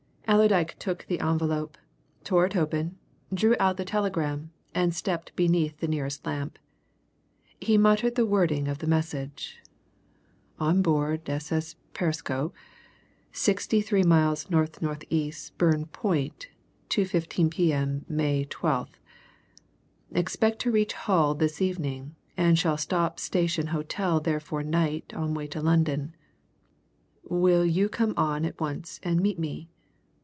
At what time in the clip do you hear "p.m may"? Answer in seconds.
17.51-18.45